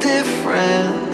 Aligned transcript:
Different. 0.00 1.13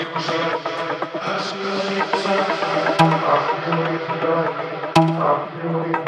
I 0.00 0.04
feel 3.64 3.82
it 3.82 4.02
tonight. 4.06 4.94
I 4.96 5.32
feel 5.60 6.02
it. 6.02 6.07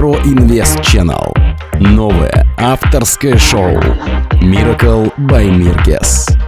Pro 0.00 0.16
Invest 0.24 0.80
Channel. 0.80 1.30
Новое 1.78 2.46
авторское 2.56 3.36
шоу 3.36 3.78
Miracle 4.40 5.12
by 5.18 5.50
Mirkes. 5.50 6.39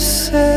say 0.00 0.49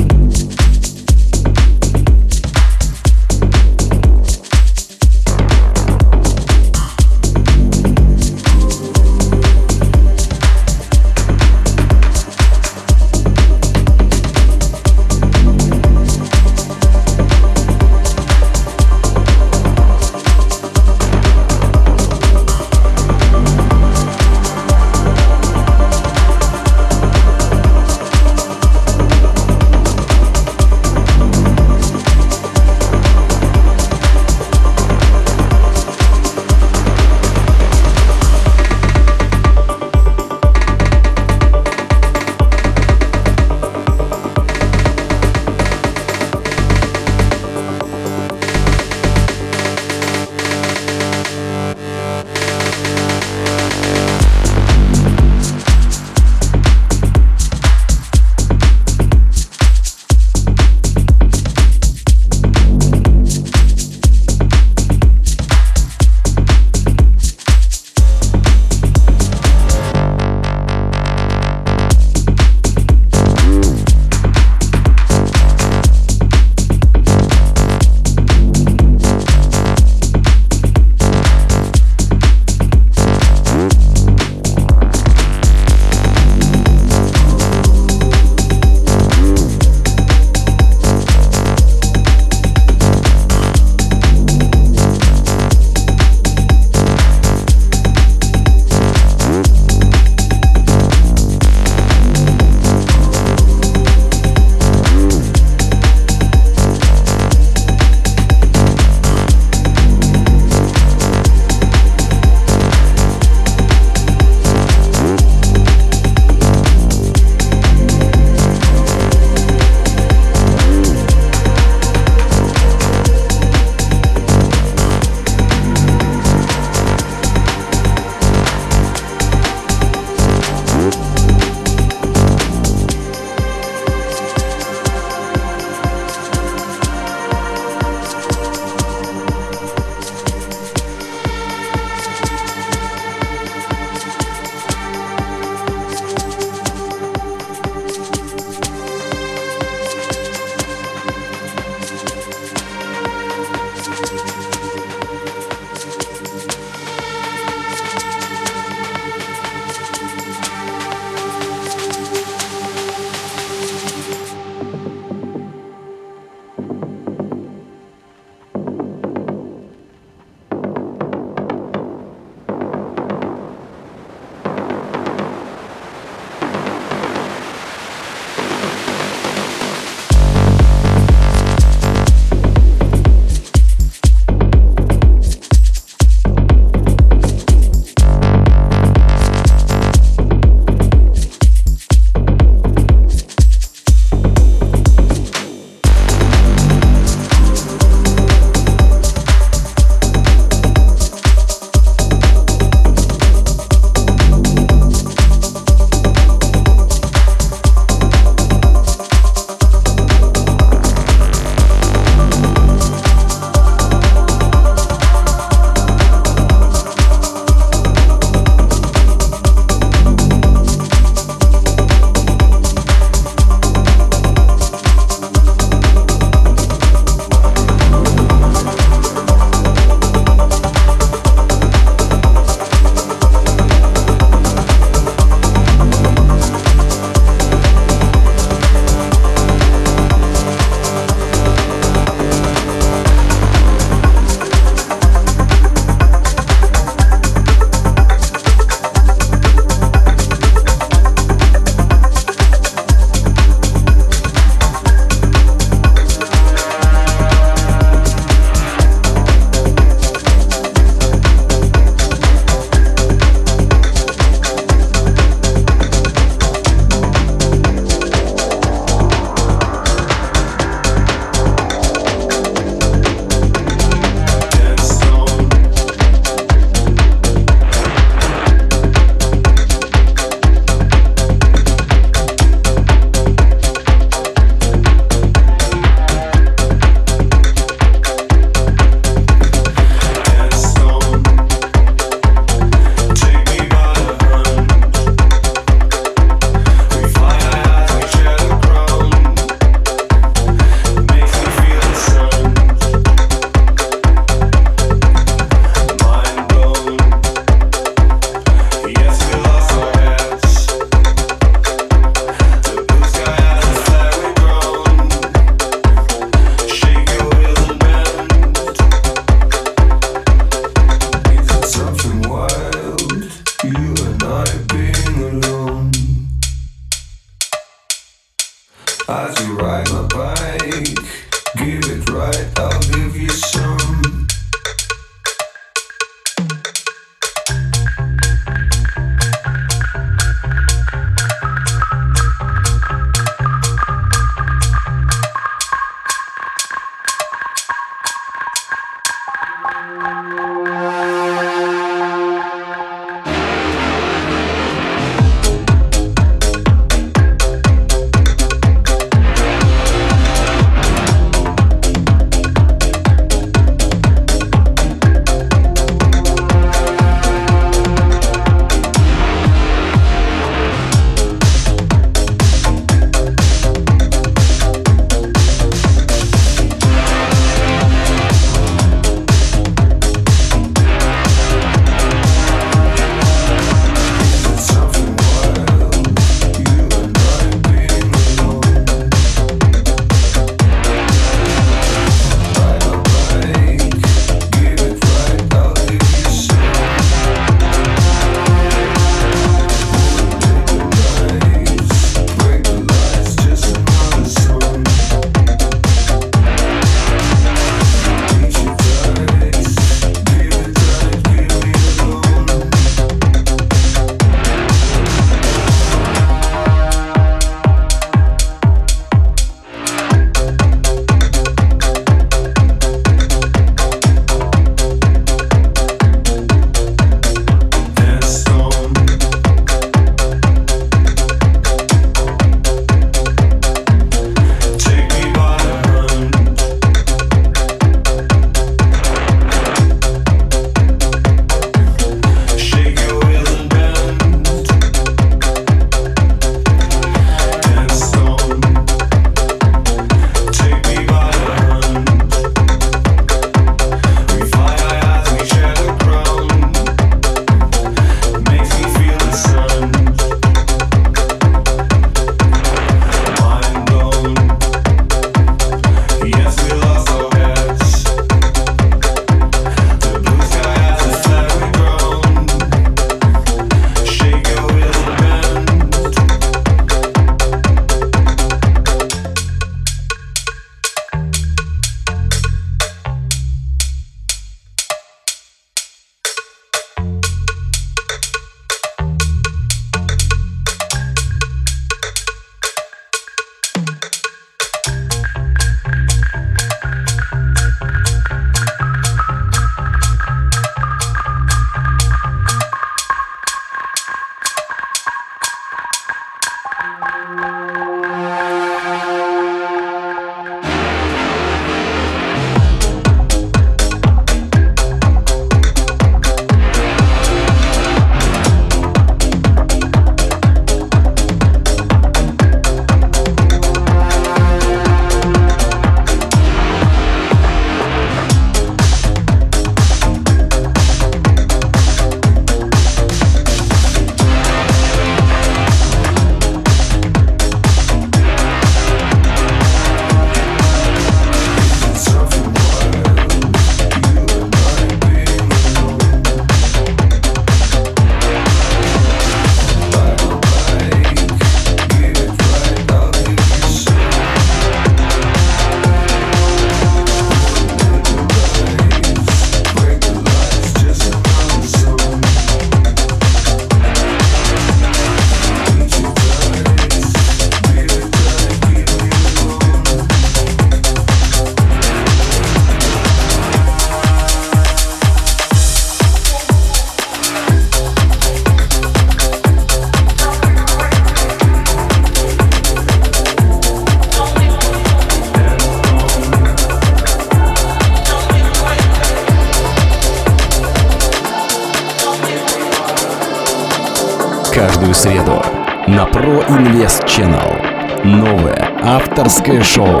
авторское 598.82 599.62
шоу 599.62 600.00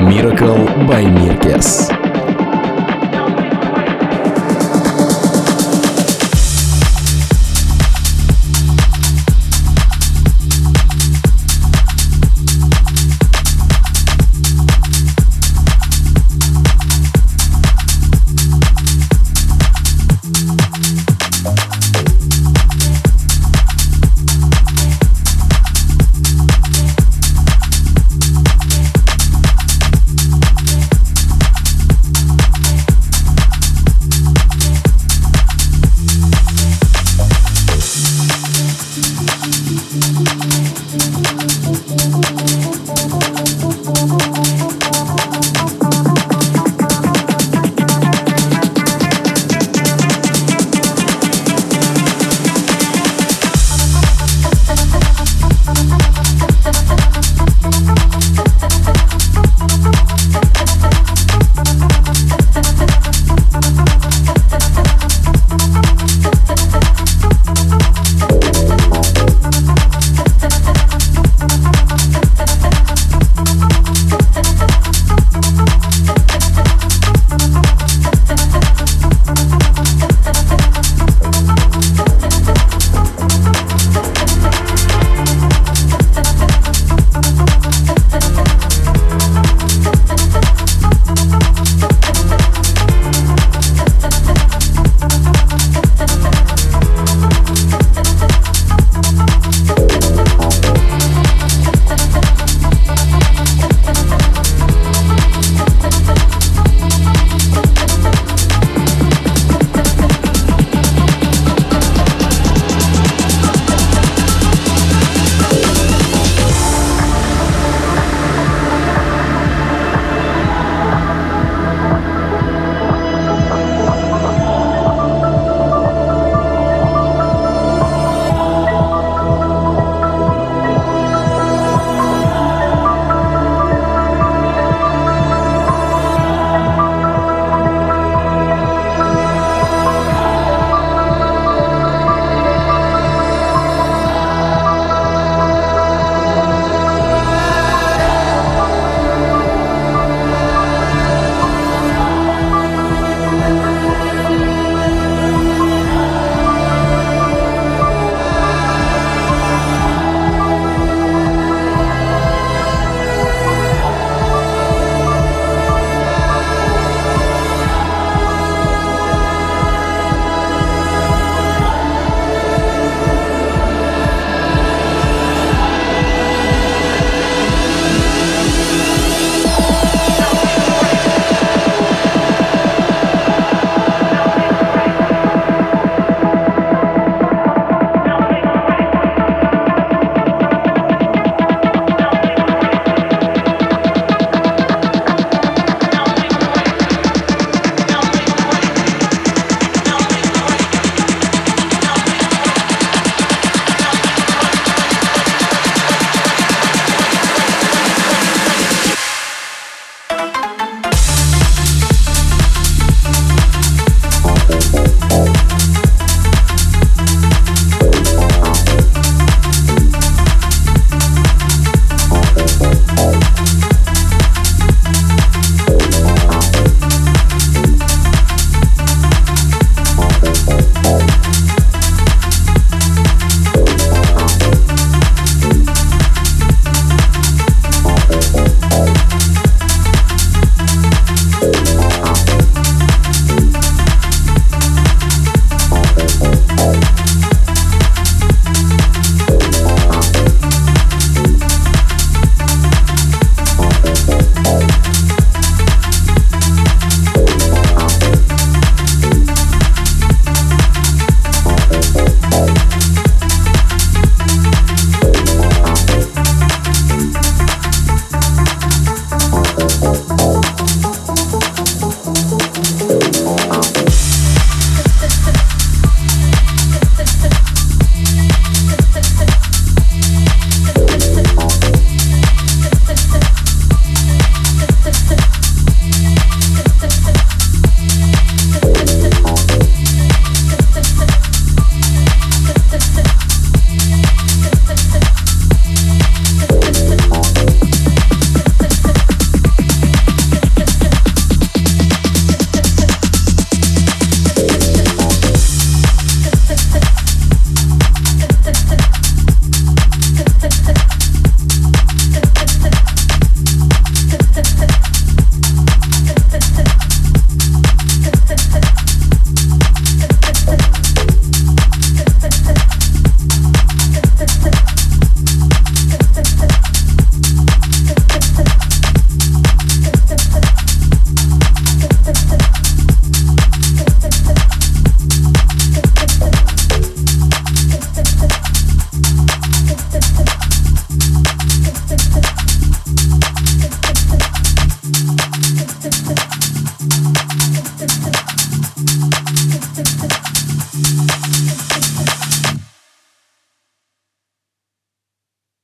Miracle 0.00 0.86
by 0.86 1.04
Mirkes. 1.04 2.01